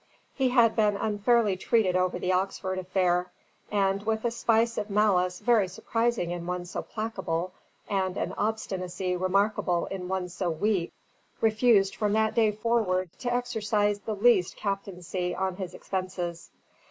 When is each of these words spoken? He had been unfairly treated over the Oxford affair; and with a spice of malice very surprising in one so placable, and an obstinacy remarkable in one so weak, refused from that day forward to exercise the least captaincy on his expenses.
He 0.33 0.49
had 0.49 0.75
been 0.75 0.97
unfairly 0.97 1.55
treated 1.55 1.95
over 1.95 2.17
the 2.17 2.33
Oxford 2.33 2.79
affair; 2.79 3.31
and 3.69 4.01
with 4.03 4.25
a 4.25 4.31
spice 4.31 4.79
of 4.79 4.89
malice 4.89 5.37
very 5.37 5.67
surprising 5.67 6.31
in 6.31 6.47
one 6.47 6.65
so 6.65 6.81
placable, 6.81 7.53
and 7.87 8.17
an 8.17 8.33
obstinacy 8.33 9.15
remarkable 9.15 9.85
in 9.85 10.07
one 10.07 10.27
so 10.29 10.49
weak, 10.49 10.91
refused 11.39 11.95
from 11.95 12.13
that 12.13 12.33
day 12.33 12.51
forward 12.51 13.11
to 13.19 13.31
exercise 13.31 13.99
the 13.99 14.15
least 14.15 14.55
captaincy 14.57 15.35
on 15.35 15.57
his 15.57 15.75
expenses. 15.75 16.49